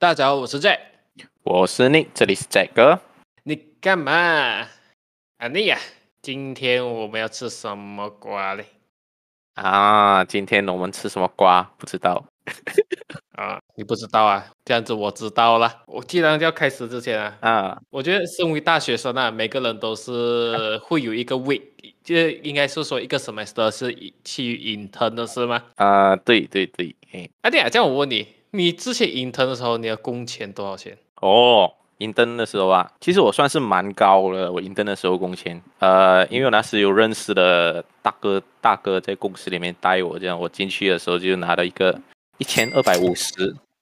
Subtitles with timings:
[0.00, 0.78] 大家好，我是 Jack，
[1.42, 3.00] 我是 Nick，这里是 Jack 哥。
[3.42, 4.12] 你干嘛？
[4.12, 5.76] 啊你呀，
[6.22, 8.64] 今天我们要吃什么瓜嘞？
[9.54, 11.64] 啊，今天我们吃什么瓜？
[11.76, 12.24] 不知道。
[13.34, 14.46] 啊，你不知道啊？
[14.64, 15.82] 这样子我知道了。
[15.86, 21.62] 我既然要开始之前啊，啊，我觉得身为大学生啊，每个人都是会有一个 week，
[22.04, 23.92] 就应该是说一个 semester 是
[24.22, 25.64] 去 intern 的是吗？
[25.74, 26.94] 啊，对对对。
[27.40, 30.96] 啊对啊，这样我问你，你之前 intern 的时候，你的工钱多少钱？
[31.20, 34.50] 哦，intern 的时候啊，其实我算是蛮高了。
[34.50, 41.98] 我 intern 的时候工钱，呃，因为我那时有认识的大哥，大哥在公司里面带我，这样我进去的时候就拿了一个。
[42.40, 43.32] 一千二百五十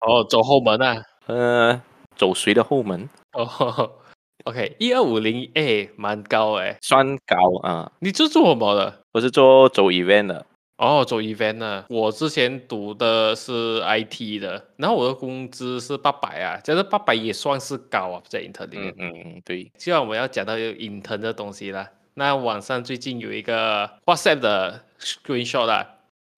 [0.01, 0.97] 哦，走后门啊？
[1.27, 1.83] 呃，
[2.17, 3.07] 走谁的后门？
[3.35, 3.91] 哦，
[4.49, 7.37] OK，一二五零，哎，蛮高哎，算高
[7.69, 7.93] 啊。
[7.99, 9.03] 你是做什么的？
[9.13, 10.47] 我是做走 event 的。
[10.79, 11.85] 哦，做 event 的。
[11.89, 18.95] 我之前读的是 IT 的，然后我的工资是八百啊，这个八百也算是高啊，在 intern 里面。
[18.99, 19.71] 嗯嗯，对。
[19.77, 25.87] 既然我们要讲到有 intern 的东西啦，那网上最近有一个 WhatsApp 的 screenshot 啊。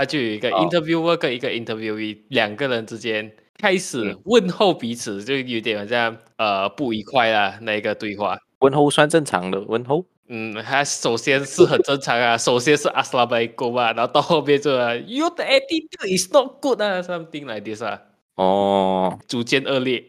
[0.00, 8.38] 它就有一个 interviewer 跟一个 interviewee，两个人之间开始问候彼此，就有点好像呃不愉快啦，那个对话。
[8.60, 10.04] 问候算正常的问候。
[10.28, 18.02] 嗯，他首先是很正常啊， 首先是 Assalamualaikum 啊，然后到后面就 Your attitude is not good 啊，something like this 啊。
[18.36, 20.04] 哦，逐渐恶劣。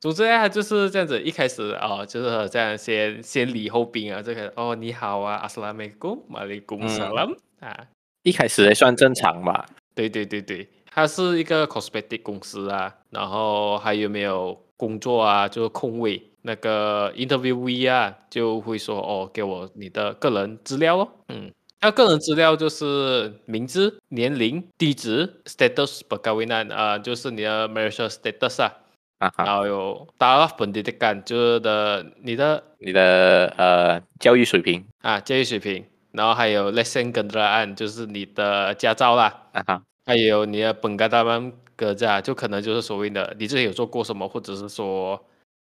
[0.00, 7.28] 总之啊，就是这样子，一开始啊、哦，就是这样先先礼后兵啊，这个哦你好啊，Assalamualaikum，Waalaikumsalam 萨拉
[7.60, 7.86] 啊。
[8.22, 9.66] 一开始还算正常吧。
[9.94, 15.48] 对对对对，它是一个 cosmetic 公司啊，然后还有没有工作啊？
[15.48, 21.08] 就是空位，那个 interviewee 啊就会说哦，给我你的个人资料哦。
[21.28, 21.50] 嗯，
[21.80, 28.72] 那个人资料就是名字、年龄、地址、status perkahwinan 啊，就是你的 marital status 啊。
[29.18, 29.44] 啊哈。
[29.44, 35.84] 然后有 taraf pendidikan，就是的你的你的呃教育水平啊，教育水平。
[36.12, 39.48] 然后还有 lesen kenderaan，就是你的驾照啦。
[39.52, 39.82] 啊哈。
[40.06, 45.18] 还有你的 pengalaman kerja，就可能就是所谓的你之前有做过什么，或者是说，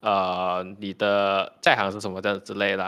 [0.03, 2.83] 呃，你的在行是什么这样之类的。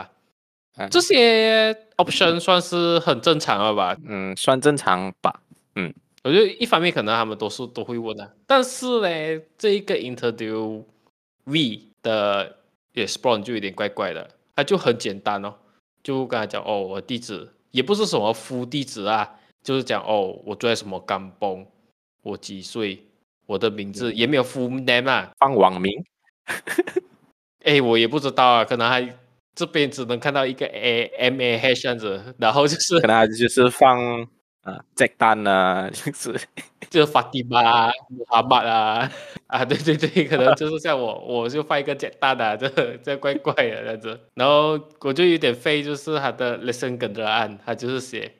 [0.76, 3.96] 啊、这些 option 算是很正常了吧？
[4.04, 5.40] 嗯，算正常吧。
[5.74, 10.84] 嗯，我觉得一方面可能他们都是都会问的，但是呢，这一个 interview
[11.44, 12.58] V 的
[12.92, 15.54] response 就有点怪怪的，它就很简单哦。
[16.02, 19.28] 就跟他讲哦，我地址也不是什么夫地址啊，
[19.62, 21.66] 就是讲哦，我住在什么干崩，
[22.22, 23.02] 我几岁，
[23.46, 25.90] 我的名字也没有 full name 啊，放网名，
[27.66, 29.16] 哎，我也不知道啊，可能还
[29.54, 34.26] 这边只能看到一个 A M A H 这样子，然后就是可能就是放。
[34.66, 36.36] 啊，这单呢，就是
[36.90, 39.08] 就是法蒂玛啊，穆罕默啊，
[39.46, 48.32] 啊，对对对，可能就是像我，我就发一个简单的，这这怪怪的这样子，然后我就有点废，就是他的 lesen kenderaan，他就是写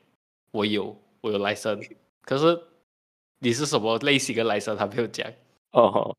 [0.51, 1.89] 我有我有 license，
[2.23, 2.61] 可是
[3.39, 5.25] 你是什么类型的 license，他没有讲。
[5.71, 6.17] 哦，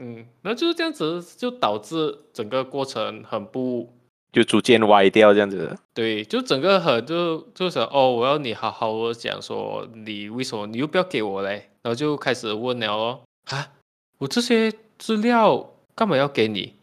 [0.00, 3.92] 嗯，那就是这样子，就导致整个过程很不。
[4.32, 11.68] 就逐渐歪掉这样子，对，就整个很就就想哦，我要你好好的讲说你为什么你又不要给我嘞？
[11.82, 13.72] 然后就开始问了哦，啊，
[14.18, 16.76] 我这些资料干嘛要给你？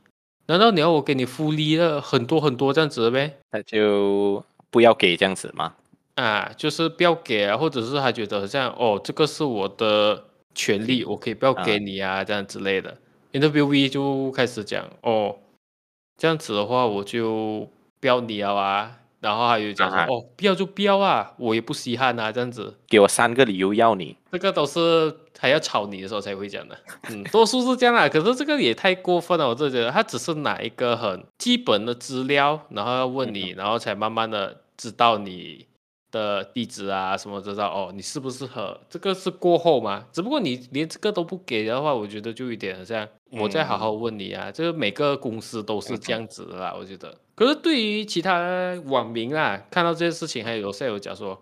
[0.48, 3.38] 难道你要我给你福利了很多很多这样子呗？
[3.52, 5.74] 那就不要给这样子吗。
[6.16, 12.98] 啊，就是不要给啊，或者是他觉得这样哦，这个是我的权利，我可以不要给你啊，啊这样之类的。
[13.40, 15.36] Interviewee 就开始讲哦。
[16.18, 19.00] 这样子的话，我就不要你了啊。
[19.20, 22.32] 然后还有讲说，啊、哦，不要就不要啊，我也不稀罕啊。
[22.32, 24.16] 这样子，给我三个理由要你。
[24.32, 26.78] 这个都是还要吵你的时候才会讲的。
[27.10, 28.08] 嗯， 多数是这样啊。
[28.08, 35.66] 可是这个也太过分了，我就觉得他只是拿一个很基本的资料，然后要问你，然后才慢慢的知道你。
[36.10, 37.92] 的地址啊，什么知道哦？
[37.94, 38.80] 你适不适合？
[38.90, 40.06] 这个是过后嘛？
[40.14, 44.52] 只不过你连这个都不给的话，我觉得就有点像我再好好问你啊。
[44.52, 47.16] 这、嗯、个每个公司都是这样子的啦，嗯、我觉得。
[47.36, 51.40] 可是对于其他网民啊，看到这些事情，还有赛友讲说，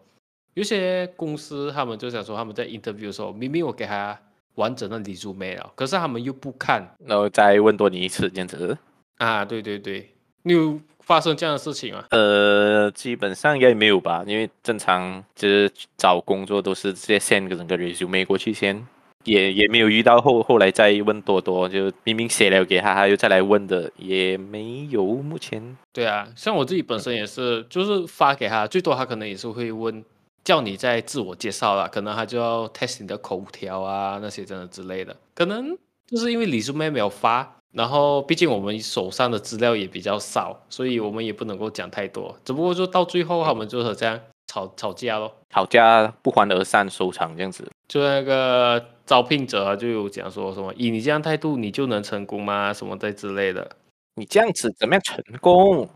[0.55, 4.19] 有些公司他们就想说，他们在 interview 的时候，明明我给他
[4.55, 8.77] 完整的 resume 了，可是他们又不看，然后再问多你一次，这样子。
[9.17, 10.09] 啊，对对对，
[10.43, 12.03] 你有发生这样的事情吗？
[12.09, 18.85] 呃，基本上应该没有吧，因为正常就是找工作都是直接 send 个整个 resume 过去先，
[19.25, 25.03] 也也没有遇到后后来再问多多，就明明写了给他，他又再来问的也没有。
[25.03, 30.03] 目前对啊，像我自己本身也是，就是发给他，最多他可能也是会问，
[30.43, 35.77] 叫你再自我介绍啦，可能他就要 test 你的口条啊那些真的之类的，可能。
[36.07, 42.37] 就是因为李叔妹没有发，然后毕竟我们手上的资料也比较少，所以我们也不能够讲太多。
[42.45, 47.67] 只不过就到最后，他们就是这样吵吵架咯，吵架不欢而散收场这样子。
[47.87, 52.73] 就那个招聘者就有讲说什么，以你这样态度，你就能成功吗？
[52.73, 53.69] 什么的之类的。
[54.15, 55.87] 你这样子怎么样成功？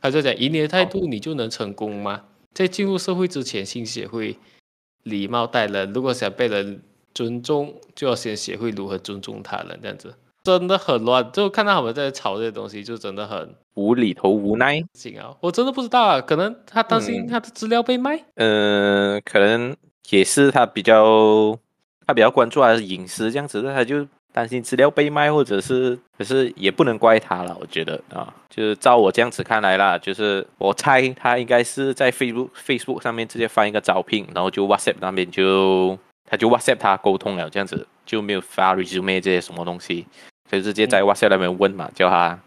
[0.00, 2.24] 他就讲以你的态度，你就能成功吗？
[2.54, 4.36] 在进入社会之前，先学会
[5.04, 5.92] 礼貌待人。
[5.92, 6.82] 如果想被人
[7.14, 10.14] 尊重，就要先学会如何尊重他人，这样子
[10.44, 11.30] 真的很乱。
[11.32, 14.82] 就看到他们在吵这些东西，就真的很无厘头、无奈。
[14.94, 18.24] 行啊，我真的不知道啊，可能他担心他的资料被卖。
[18.34, 19.76] 嗯，呃、可能
[20.10, 21.56] 也是他比较
[22.08, 27.56] 他比较关注还是隐私这样子，他就担心资料被卖，或者是可是也不能怪他了。
[27.60, 35.96] 我觉得啊，就是照我这样子看来啦，就是我猜他应该是在 Facebook Facebook 上面直接发一个招聘，然后就 WhatsApp 那边就。
[36.30, 40.06] 他就 WhatsApp 他沟通了，这样子就没有发 resume 这些什么东西，
[40.50, 42.38] 就直接在 WhatsApp 那边问嘛，叫他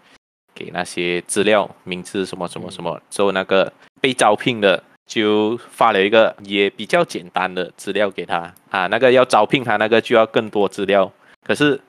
[0.53, 3.01] 给那些资料、名字什么什么什么。
[3.09, 11.11] 之后那个被招聘的就发了一个也比较简单的资料给他啊，那个要招聘他那个就要更多资料，
[11.45, 11.79] 可是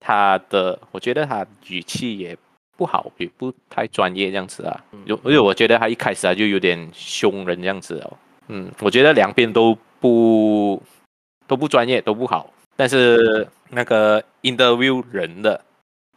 [0.00, 2.36] 他的我觉得他语气也
[2.76, 8.16] 不好，也不太专业这样子啊，因为我觉得他一开始啊就有点凶人这样子哦，
[8.48, 10.82] 嗯，我觉得两边都不。
[11.48, 12.52] 都不专业，都不好。
[12.74, 15.64] 但是那个 interview 人的，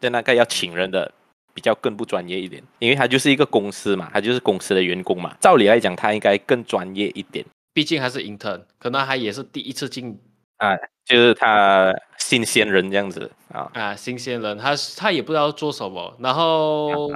[0.01, 1.12] 就那个要请人的，
[1.60, 5.36] 比较更不专业一点，因为他就是一个公司嘛，他就是公司的员工嘛。
[5.42, 7.46] 照理来讲，他应该更专业一点。
[7.74, 10.18] 毕竟还是 intern，可能他也是第一次进
[10.56, 10.74] 啊，
[11.04, 16.16] 就是他新鲜人这样子啊啊，新鲜人，他他也不知道做什么。
[16.20, 17.12] 然后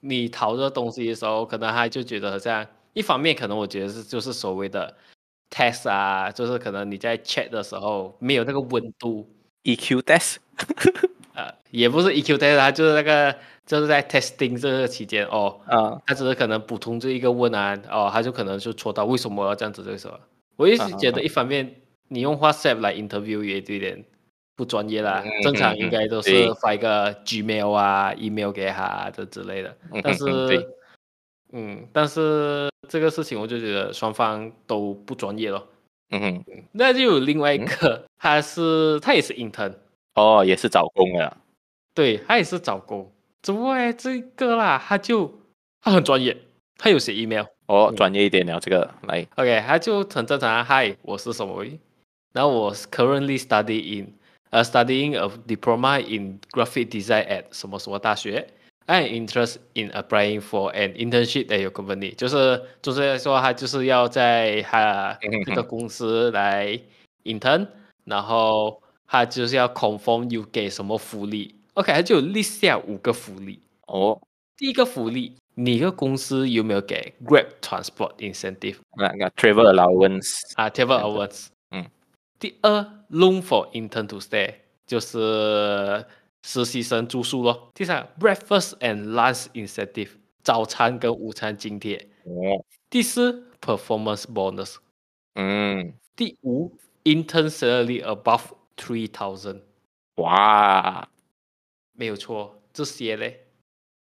[0.00, 4.92] 你淘这东西的时候，可能他就觉得这样，一方面可能我觉得是就是所谓的。
[5.50, 9.28] test 啊，就是可能你在 check 的时候没有那个温度。
[9.62, 10.38] EQ test，
[11.32, 13.32] 呃，也不是 EQ test，它就是那个
[13.66, 20.18] 就是在 testing 这个期间哦，啊，他只是可能补充这一个问案，哦，他就可能就戳到为什么要这样子这个时候，
[20.56, 21.74] 我一直觉得一方面
[22.08, 24.04] 你用 WhatsApp 来 interview 也有点
[24.56, 30.68] 不专业啦，正常应该都是发一个 Gmail 啊、email 给他这之类的，但是。
[31.56, 35.68] 嗯，但是这个事情我就觉得双方都不专业咯。
[36.10, 39.72] 嗯哼，那就有另外一个，嗯、他是他也是 intern，
[40.16, 41.36] 哦，也是找工的。
[41.94, 43.08] 对，他也是找工，
[43.44, 45.30] 只不过这个啦，他就
[45.82, 46.34] 他很专业，
[46.78, 47.44] 他有写 email。
[47.66, 49.26] 哦，专业一点了，这个来。
[49.36, 50.64] OK，他就很正常啊。
[50.64, 51.62] Hi，我是什么？
[52.32, 54.14] 然后我 currently study in，
[54.48, 58.48] 呃、uh,，studying a diploma in graphic design at 什么什么大学。
[58.86, 66.80] I'm interested in applying for an internship at your company，就是就是说他就是要在他这个公司来
[67.24, 67.68] intern，
[68.04, 71.53] 然后他就是要 confirm you 给什么福利。
[71.74, 73.60] OK，他就 list 下五个福利。
[73.86, 74.20] 哦，
[74.56, 78.76] 第一个福利，你个公司有没有给 Grab transport incentive？
[78.96, 81.46] 那个 travel allowance 啊，travel allowance。
[81.70, 81.86] 嗯。
[82.38, 82.80] 第二
[83.10, 84.54] ，room for intern to stay，
[84.86, 86.04] 就是。
[86.46, 87.70] 实习生住宿咯。
[87.72, 90.10] 第三，breakfast and lunch incentive，
[90.42, 91.96] 早餐跟午餐津贴。
[92.24, 92.62] 哦。
[92.90, 94.76] 第四，performance bonus。
[95.36, 95.94] 嗯。
[96.14, 96.70] 第五
[97.04, 98.42] ，intern salary above
[98.76, 99.62] three thousand。
[100.16, 101.08] 哇，
[101.96, 103.44] 没有错，这些嘞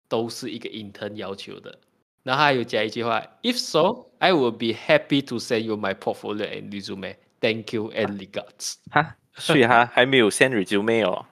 [0.08, 1.79] 都是一个 intern 要求的。
[2.24, 7.15] 然后还有加一句话，if so，I will be happy to send you my portfolio and resume.
[7.39, 8.75] Thank you and regards。
[8.91, 11.25] 哈，所以他还没有 send resume 哦。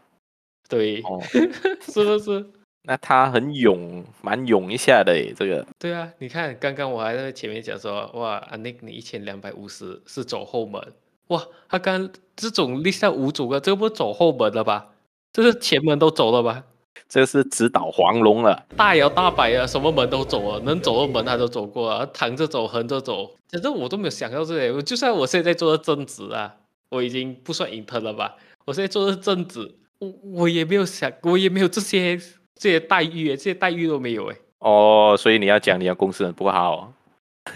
[0.70, 1.22] 对，哦、
[1.92, 2.46] 是不是？
[2.84, 5.68] 那他很勇，蛮勇一下的诶，这个。
[5.80, 10.94] 对啊，你看，刚刚我还在前面讲说，哇，阿 Nick 你一千两百五十是走后门，
[11.28, 14.94] 哇，他刚这种立下五组个，这个不走后门了吧？
[15.36, 16.64] 这是前门都走了吧？
[17.10, 24.82] 这是直捣黄龙了，大摇大摆啊，什么门都走了，能走的门他都走过啊，躺着走，横着走，反正我都没有想到这些。
[24.84, 26.56] 就算我现在做的正职啊，
[26.88, 28.38] 我已经不算 intern 了吧？
[28.64, 29.76] 我现在做的正职。
[30.00, 32.18] 我我也没有想，我也没有这些
[32.56, 34.38] 这些待遇，这些待遇都没有哎。
[34.60, 36.94] 哦，所以你要讲你的公司很不好？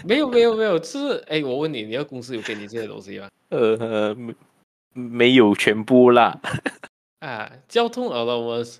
[0.04, 3.28] 没有没有没有，就是哎，我问你，你的公司有给你这些东西吗？
[3.48, 4.34] 呃，没
[4.92, 6.38] 没有全部啦。
[7.20, 8.78] 啊，交通 allowance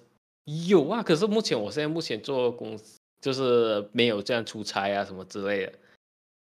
[0.66, 5.73] 有啊，可是目前我现在目前做公司就是没有这样出差啊什么之类的。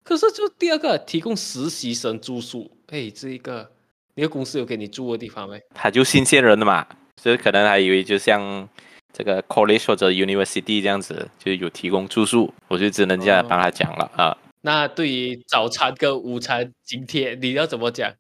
[0.02, 3.70] 可是就第二个提供实习生住宿，哎，这一个
[4.14, 5.60] 你的公司有给你住的地方没？
[5.74, 6.86] 他就新鲜人的嘛。
[7.20, 8.68] 所以可能还以为就像
[9.12, 14.38] 这个 college 或者 university 这样子，就有提供住宿，我就只能这样帮他讲了、哦、啊。
[14.60, 18.14] 那对于早餐跟午餐津贴，你要怎么讲？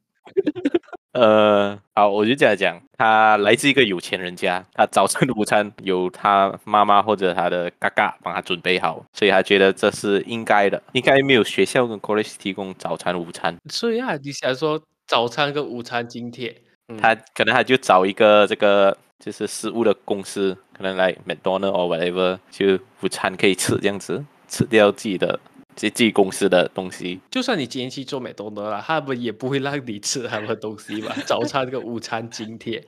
[1.12, 13.56] 呃，好，我就这样讲，他来自一个有钱人家，他早餐、午餐由他妈妈或者他的嘎嘎帮他准备好，所以他觉得这是应该的，应该没有学校跟 college 提供早餐、午餐。
[13.70, 16.54] 所以啊，你想说早餐跟午餐津贴，
[16.88, 25.40] 嗯、他可能他就找一个这个就是食物的公司，可能来 McDonald or whatever，就午餐可以吃这样子，吃掉自己的。
[25.78, 31.14] 自己公司的东西，就算你今天去做美东德了，他们也不会让你吃他们的东西吧？
[31.24, 32.84] 早餐跟午餐津贴，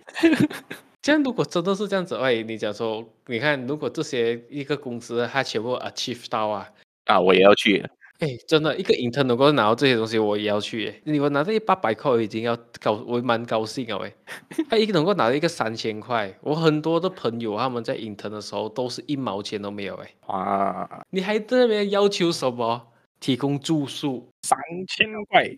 [1.01, 6.69] 这样如果真的是这样子，哎，你讲说，你看，如果这些一个公司它全部 achieve 到啊，
[7.07, 7.85] 啊，我也要去。
[8.21, 11.01] 哎，真的，一个 intern 能够拿到这些东西，我也要去。
[11.05, 13.99] 你们拿这一八百块，我已经要高，我蛮高兴啊！
[13.99, 14.15] 喂，
[14.69, 20.11] 他一个能够拿到一个三千块，我很多的朋友他们在 intern 的时候都是一毛钱都没有哎。
[20.27, 22.89] 哇，你还在那边要求什么？
[23.21, 25.57] 提供住宿三千块，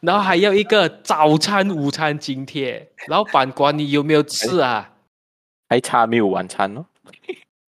[0.00, 2.90] 然后还要一个早餐、午餐津贴。
[3.08, 4.92] 老板管你有没有吃啊？
[5.68, 6.86] 还差没有晚餐哦。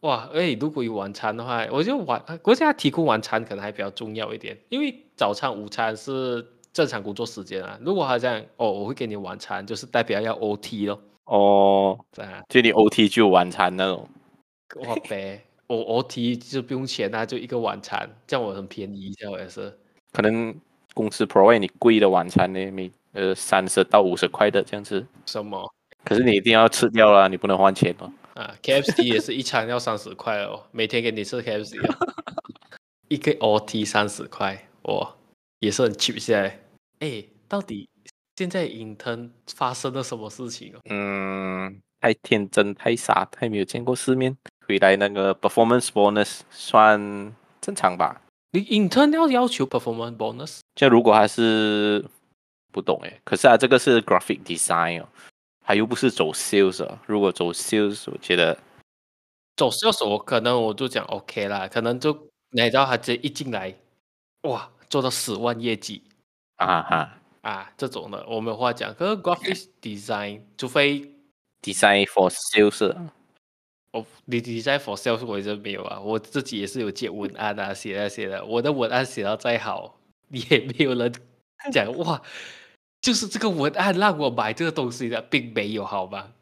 [0.06, 7.76] 哇，哎，如果有晚餐的话，我觉得晚国家提供晚餐可能还比较重要一点，因为早餐、午餐是正常工作时间啊。
[7.82, 11.00] 如果他这样，哦，我会给你晚餐，就是代表要 OT 咯。
[11.24, 14.08] 哦，这样，就你 OT 就有晚餐那种。
[14.86, 19.76] 哇呗，我 OT 就不用钱啊，就一个晚餐，这样我很便宜，这样也是。
[20.12, 20.54] 可能
[20.94, 25.04] 公司 provide 你贵的晚餐呢，每呃三十到五十块的这样子。
[25.26, 25.68] 什么？
[26.04, 28.08] 可是你一定要吃掉啦，你不能换钱哦。
[28.36, 31.96] 啊，KFC 也是一餐要三十块哦， 每天给你吃 KFC，哦、
[33.08, 35.14] 一个 OT 三十块，哇，
[35.60, 36.60] 也是很 cheap 下来。
[37.00, 37.88] 哎，到底
[38.36, 40.80] 现在 intern 发生了什么事情哦？
[40.90, 44.36] 嗯，太天真，太傻，太没有见过世面。
[44.68, 47.00] 回来那个 performance bonus 算
[47.60, 48.20] 正常吧？
[48.52, 50.58] 你 intern 要要求 performance bonus？
[50.74, 52.04] 就如果还是
[52.72, 55.08] 不懂哎，可是啊，这个是 graphic design 哦。
[55.66, 58.56] 他又不是走 sales，如果走 sales，我觉得
[59.56, 62.12] 走 sales 我可能我就讲 OK 啦，可能就
[62.50, 63.74] 你知道他直接一进来，
[64.42, 66.04] 哇，做到十万业绩
[66.54, 68.94] 啊哈啊这种的，我没有话讲。
[68.94, 71.00] 可是 graphic design，除非
[71.60, 72.96] design for sales，
[73.90, 81.12] 哦，你 design for sales 我也是没有啊，我自己也是有接文案啊，写啊写的，我的文案写到再好，也没有人
[81.72, 82.22] 讲哇。
[83.06, 86.32] 就是这个文案让我买这个东西的，并没有好吧？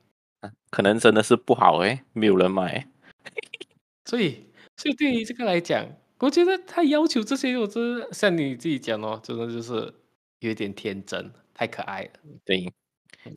[0.70, 2.88] 可能真的是不好诶，没有人买。
[4.08, 4.46] 所以，
[4.78, 5.86] 所以对于这个来讲，
[6.20, 9.92] 我觉得他要求这些，我真的像你自己讲哦，真的就是
[10.38, 12.10] 有点天真，太可爱了。
[12.46, 12.72] 对，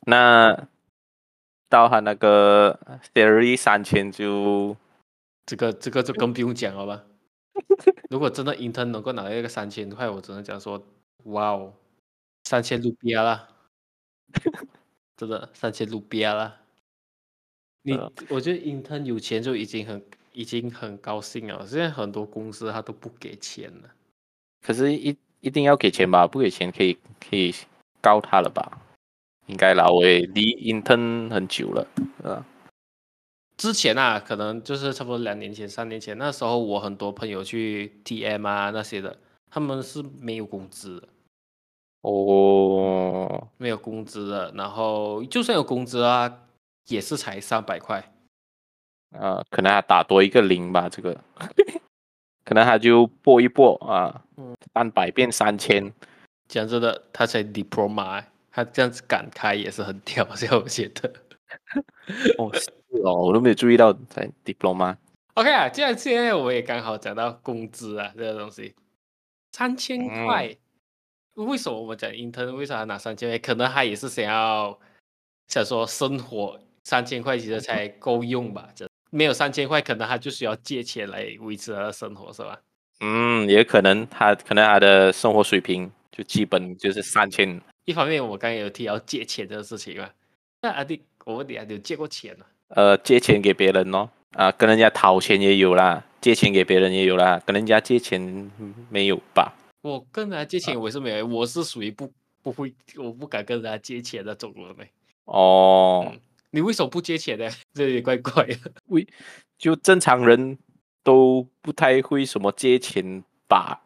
[0.06, 0.66] 那
[1.68, 2.80] 到他那个
[3.12, 4.74] theory 三千就，
[5.44, 7.04] 这个这个就更不用讲了吧？
[8.08, 10.82] 如果真的 intern 能够拿到一个三千块，我只能讲说，
[11.24, 11.74] 哇哦！
[12.48, 13.46] 三千卢比亚啦，
[15.18, 16.56] 真的三千卢比亚啦。
[17.82, 17.92] 你
[18.30, 20.02] 我觉得 intern 有钱就已经很
[20.32, 21.66] 已经很高兴了。
[21.66, 23.90] 现在很多公司他都不给钱了。
[24.62, 26.26] 可是一一定要给钱吧？
[26.26, 27.54] 不给钱可以可以
[28.00, 28.80] 告他了吧？
[29.44, 31.86] 应该啦，我也离 intern 很久了，
[32.24, 32.42] 啊。
[33.58, 39.18] 之前啊，可能就是差不多两年前、三年前，那时候我很多朋友去 TM 啊那些的，
[39.50, 41.08] 他们是没有工资的。
[42.02, 46.42] 哦，没有工资的，然后就算有工资啊，
[46.88, 48.12] 也是才三百块。
[49.18, 51.18] 啊，可能还打多一个零吧，这个，
[52.44, 54.22] 可能他就拨一拨啊，
[54.74, 55.92] 三百变三千。
[56.46, 61.12] 讲真的，他才 diploma，他这样子敢开也是很屌， 我觉得。
[62.38, 62.70] 哦，是
[63.02, 64.96] 哦，我都没有注意到才 diploma。
[65.34, 68.74] OK 啊，既然现在我也刚好讲到工资啊，这个东西，
[69.52, 70.46] 三千块。
[70.46, 70.56] 嗯
[71.44, 72.52] 为什么我们讲 intern？
[72.52, 73.38] 为啥拿三千块？
[73.38, 74.76] 可能他也是想要
[75.46, 78.68] 想说生活三千块其实才够用吧？
[78.74, 82.58] 这没有三千块，可能他就需要借钱来维持他的生活，是吧？
[83.00, 87.60] 嗯，也可能他可能他的生活水平就基本就是三千。
[87.84, 90.08] 一方面，我刚刚有提到借钱这个事情嘛，
[90.62, 92.44] 那阿弟，我问你啊，你有借过钱吗？
[92.70, 98.50] 呃，借钱给别人哦，啊，跟人家讨钱也有啦，借钱给别人也有啦，跟人家借钱
[98.90, 99.54] 没有吧？
[99.80, 104.84] 我跟人家借钱，我是没有，我是属于不不会，我不敢跟人家借钱的那种人呢。
[105.24, 106.20] 哦、嗯，
[106.50, 107.48] 你为什么不借钱呢？
[107.74, 108.72] 这也怪怪的。
[108.86, 109.06] 为
[109.56, 110.58] 就正常人
[111.04, 113.80] 都不太会什么借钱吧，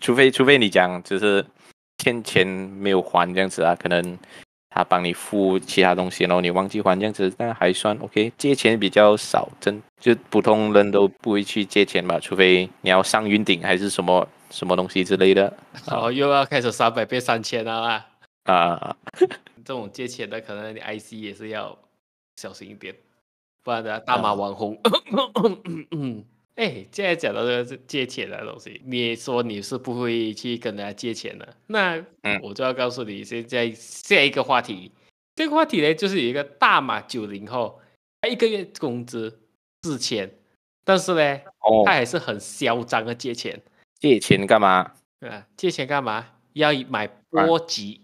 [0.00, 1.44] 除非除非你讲就是
[1.98, 4.18] 欠钱没有还这样子啊，可能
[4.70, 8.32] 他帮你付其他东西，然后你忘记还这样子，那还算 OK。
[8.38, 14.26] 借钱比较少，真就普通人都不会去借钱吧，除非你要上云顶还是什么。
[14.54, 15.52] 什么东西之类的？
[15.88, 18.06] 哦，又要开始三百变三千了啊！
[18.44, 18.96] 啊，
[19.64, 21.76] 这种借钱的，可能你 IC 也是要
[22.36, 22.94] 小心一点，
[23.64, 24.80] 不然的大马网红。
[25.90, 32.00] 嗯， 哎，现在讲到这个借钱的东西，你说你是不会去跟人家借钱的，那
[32.40, 34.92] 我就要告诉你，现在下一个话题，
[35.34, 37.80] 这个话题呢，就是有一个大马九零后，
[38.20, 39.40] 他一个月工资
[39.82, 40.30] 四千，
[40.84, 41.40] 但是呢，
[41.84, 43.60] 他还是很嚣张的借钱。
[44.04, 44.92] 借钱干嘛？
[45.20, 46.26] 啊，借钱干嘛？
[46.52, 48.02] 要买波及，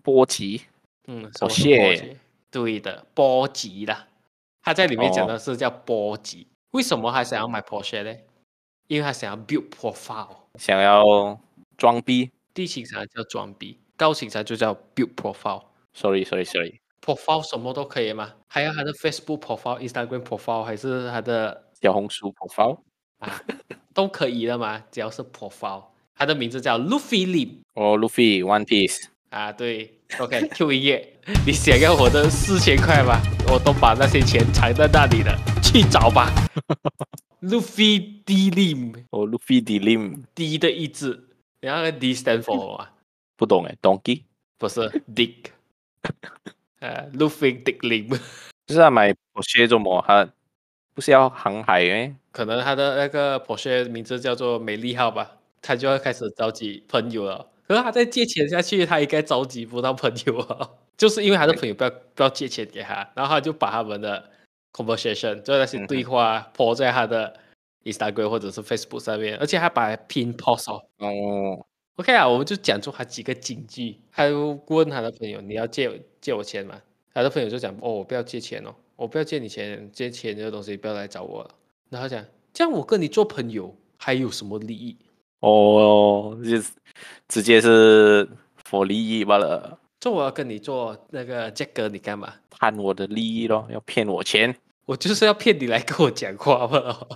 [0.00, 0.62] 波及，
[1.08, 2.16] 嗯，波谢，
[2.52, 4.06] 对的，波及啦。
[4.62, 6.46] 他在里面讲的是叫波及。
[6.70, 8.16] 为什么他想要买 Porsche 呢？
[8.86, 11.02] 因为他想要 build profile，想要
[11.76, 12.30] 装逼。
[12.54, 15.64] 低情商叫装逼，高情商就叫 build profile。
[15.94, 16.80] Sorry，Sorry，Sorry。
[17.04, 18.34] profile 什么都可以吗？
[18.46, 22.78] 还有他的 Facebook profile、Instagram profile，还是他的小红书 profile？
[23.18, 23.42] 啊，
[23.94, 25.84] 都可以的嘛，只要是 profile。
[26.14, 27.58] 他的名字叫 Luffy Lim。
[27.74, 29.04] 哦，Luffy One Piece。
[29.30, 33.20] 啊，对，OK，Q 音乐，你想要我的四千块吧？
[33.52, 36.32] 我都把那些钱藏在那里了，去找吧。
[37.42, 39.04] Luffy D Lim。
[39.10, 40.22] 哦，Luffy D Lim。
[40.34, 41.28] D 的意志，
[41.60, 42.88] 然后 D stand for 什么？
[43.36, 44.22] 不懂哎，Donkey？
[44.56, 44.80] 不是
[45.14, 45.50] ，Dick。
[46.78, 48.18] 呃，Luffy Dick Lim。
[48.66, 50.02] 就是要买 Porsche 做么？
[50.06, 50.26] 他
[50.96, 52.14] 不是要航海诶？
[52.32, 57.46] 可能他的那个 Porsche 名字叫做美丽号吧，他就要开始召集朋友了。
[57.68, 64.30] 可是他再借钱下去，他应该召集不到朋友啊， 就是因为他的朋友不要不要借钱给他，然后他就把他们的
[64.72, 67.34] conversation 就那些对话 po 在他的
[67.84, 70.82] Instagram 或者是 Facebook 上面，而且他把拼 pin post 哦。
[70.98, 75.90] 哦，OK 啊，我们就讲出他几个警句，他就问他的朋友：“你要借
[76.22, 76.80] 借我钱吗？”
[77.12, 81.50] 他的朋友就讲：“哦，我不要借钱哦，我不要借你钱，借钱这个东西不要来找我了。”
[81.88, 84.96] 然后他讲：“这样我跟你做朋友还有什么利益？”
[85.40, 86.60] 哦，就
[87.28, 88.28] 直接是
[88.68, 89.78] for 利益罢了。
[90.00, 92.32] 这我要跟你做那个 Jack 哥，你干嘛？
[92.50, 94.56] 贪我的利益咯，要骗我钱。
[94.86, 97.06] 我就是要骗你来跟我讲话嘛。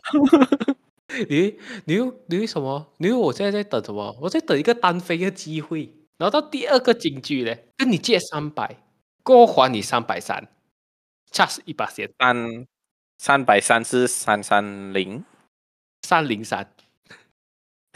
[1.28, 2.86] 你你又你为什么？
[2.98, 4.16] 你以为我现在在等什么？
[4.20, 5.92] 我在等一个单飞的机会。
[6.18, 8.76] 然后到第二个金句呢，跟你借三百。
[9.22, 10.48] 过后还你三百三，
[11.30, 12.12] 差是一百线。
[12.18, 12.66] 三
[13.18, 15.24] 三百三是三三零，
[16.02, 16.72] 三零三，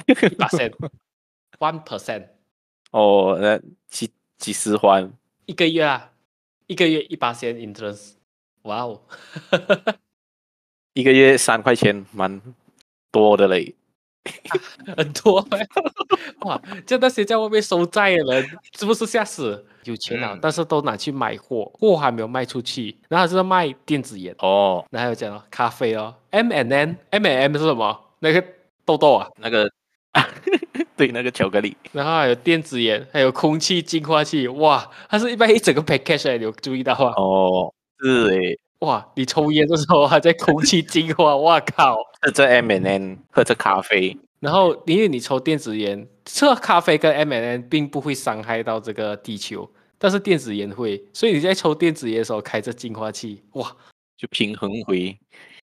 [0.06, 0.70] 一百线
[1.58, 2.28] ，one percent。
[2.90, 5.12] 哦，那几几十环
[5.46, 6.12] 一个月啊？
[6.66, 8.14] 一个月一百线 interest，
[8.62, 9.02] 哇哦，
[10.94, 12.40] 一个月三块钱，蛮
[13.10, 13.74] 多的嘞。
[14.96, 15.46] 很多
[16.42, 16.60] 哇！
[16.86, 19.64] 就那些在外面收债的人，是不是吓死？
[19.84, 24.84] 有钱了，嗯，但是都拿去买货，货还没有卖出去，然后就是卖电子烟哦。
[24.90, 28.00] 然后还有讲咖啡哦，M and N，M and M 是什么？
[28.20, 28.42] 那个
[28.86, 29.70] 豆豆啊，那个
[30.96, 31.76] 对，那个巧克力。
[31.92, 34.90] 然后还有电子烟，还有空气净化器，哇！
[35.10, 37.12] 它是一般一整个 package，你有注意到吗？
[37.18, 38.58] 哦，是诶。
[38.84, 39.12] 哇！
[39.16, 41.96] 你抽烟的时候还在空气净化， 哇靠！
[42.20, 49.68] 喝着 M and M，喝着咖啡，然后因为你抽电子烟，这咖啡跟 M and M 并不会伤害到这个地球，
[49.98, 53.76] 但是电子烟会，所以你在抽电子烟的时候开着净化器，哇，
[54.16, 55.18] 就平衡回，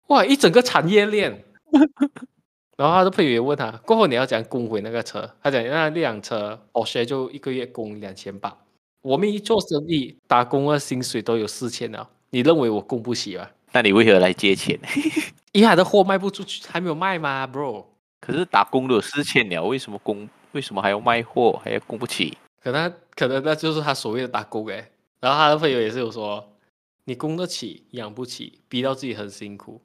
[0.08, 1.44] 哇，一整个产业链。
[2.76, 5.30] 然后他的朋友也问他，过后你要怎样供回那个车？
[5.42, 8.56] 他讲那辆车，我现在就一个月供两千八，
[9.02, 12.08] 我们一做生意打工的薪水都有四千了。
[12.30, 13.48] 你认为我供不起吗？
[13.72, 14.78] 那你为何来借钱？
[15.52, 17.84] 因为他的货卖不出去，还没有卖吗，bro？
[18.20, 20.28] 可是打工都有四千了，为什么供？
[20.52, 22.36] 为什么还要卖货，还要供不起？
[22.60, 24.92] 可能可能那就是他所谓的打工诶。
[25.20, 26.56] 然后他的朋友也是有说，
[27.04, 29.80] 你供得起，养不起，逼到自己很辛苦。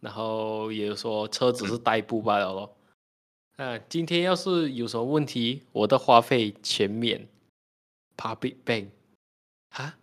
[0.00, 2.76] 然后也有说车只是代步罢了咯。
[3.56, 7.28] 嗯、啊，今天要是有什么问题，我的花费全免。
[8.16, 8.88] Public Bank，
[9.70, 9.94] 哈？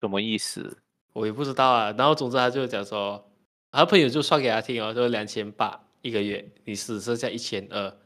[0.00, 0.78] 什么意思？
[1.12, 1.94] 我也不知道啊。
[1.98, 3.24] 然后总之他就讲说，
[3.70, 7.96] 他朋友就算给他听哦，就两千八一个月，你只剩下一千二。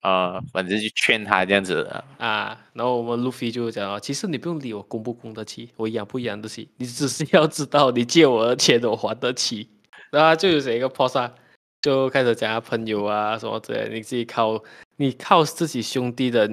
[0.00, 1.82] 啊，反正就劝他这样子
[2.18, 2.56] 啊。
[2.74, 9.68] 然后我们路飞就讲哦，其实你不用理我供不供得起，我养不养得起，你只是要知道你借我的钱我还得起。
[10.12, 11.34] 然后就有写一个 post 啊，
[11.82, 14.62] 就开始讲他朋友啊什么之类，你自己靠
[14.96, 16.48] 你靠自己兄弟的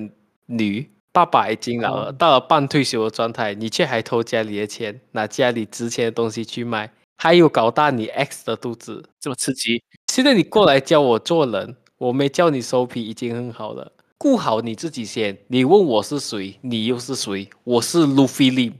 [0.47, 0.89] 女。
[1.13, 9.83] 爸爸已经老了，到了半退休的状态，你却还偷家里的钱，拿家里值钱的东西去卖，还有搞大你 X 的肚子，这么刺激。
[10.11, 13.91] 现在你过来教我做人，我没教你收皮，已经很好了。
[14.17, 15.37] 顾好你自己先。
[15.47, 17.47] 你问我是谁，你又是谁？
[17.63, 18.73] 我是 Luffy Lim，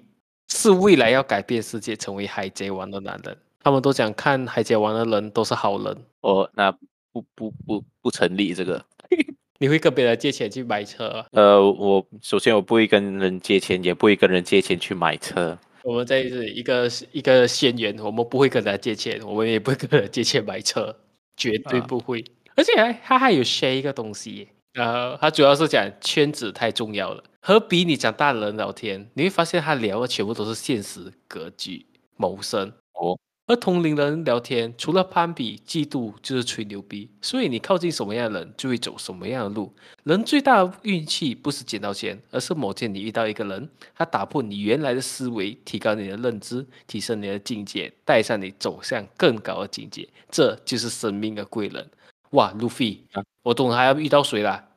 [0.47, 3.37] 是未来要改变世界、成为海贼王的男人。
[3.61, 5.97] 他们都讲看海贼王的人都是好人。
[6.21, 6.71] 哦，那
[7.11, 8.83] 不不不不成立这个。
[9.59, 11.25] 你会跟别人借钱去买车？
[11.31, 15.57] 呃，我首先我不会跟人借钱，也不会跟人借钱去买车。
[15.83, 20.95] 我们这是一个一个仙缘，我们不会跟人家借钱，我们也不会跟人借钱买车，
[21.37, 22.21] 绝对不会。
[22.21, 27.23] 啊、而且还他还有 share 一个东西，呃，他主要是讲圈子太重要了。
[27.41, 31.85] 和比你讲大的人聊天，你会发现他聊的全部都是现实、格局、
[32.15, 32.71] 谋生。
[32.93, 33.17] 哦。
[33.53, 37.07] 和同龄人聊天，除了攀比、嫉妒，就是吹牛逼。
[37.21, 39.71] 所以你靠近什么样的人，就会走什么样的路。
[40.05, 50.09] 人最大的运气不是捡到钱，而是某天你遇到一个人，他打破你原来的思维，提高你的认知，提升你的境界，带上你走向更高的境界。
[50.31, 51.87] 这就是生命的贵人。
[52.31, 54.67] 哇，路飞，啊、我懂还要遇到谁啦？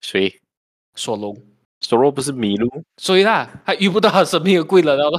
[0.00, 0.40] 谁？
[0.96, 1.40] 索隆。
[1.80, 2.82] 索隆不是麋鹿？
[2.96, 5.10] 所以啦，还遇不到他生命的贵人了。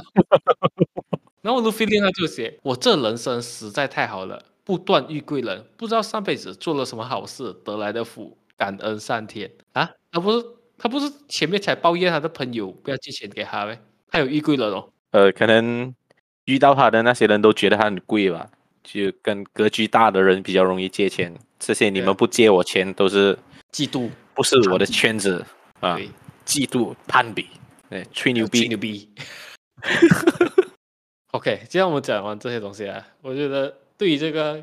[1.42, 9.90] 然后路飞他就写：“我这人生实在太好了，不断遇贵人，不知道上辈子做了什么好事得来的福，感恩上天啊！
[10.12, 10.46] 他不是
[10.78, 13.80] 他不是前面才抱怨他的朋友不要借钱给他呗？
[14.08, 14.88] 他有遇贵人哦。
[15.10, 15.92] 呃，可能
[16.44, 18.48] 遇到他的那些人都觉得他很贵吧，
[18.84, 21.34] 就跟格局大的人比较容易借钱。
[21.58, 23.36] 这些你们不借我钱都是
[23.72, 25.44] 嫉妒，不是我的圈子
[25.80, 25.98] 啊，
[26.46, 27.48] 嫉妒攀比，
[27.90, 29.08] 对，吹牛逼，吹牛逼。
[31.32, 34.62] OK，既然我们讲完这些东西啊，我觉得对于这个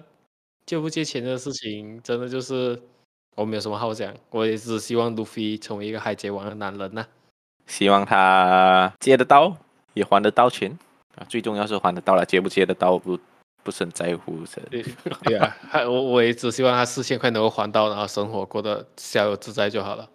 [0.67, 2.79] 借不借钱的事情，真的就是
[3.36, 4.13] 我没有什么好讲。
[4.29, 7.08] 我也只希望路飞成为一个海贼王的男人呐、啊，
[7.65, 9.58] 希望他借得到，
[9.95, 10.77] 也还得到钱
[11.15, 11.25] 啊。
[11.27, 13.17] 最重要是还得到了，借不借得到不
[13.63, 14.38] 不是很在乎。
[14.69, 14.86] 对
[15.23, 15.58] 对啊，
[15.89, 20.08] 我我也只希望他四千块能够还到，然后生活过得逍遥自在就好了。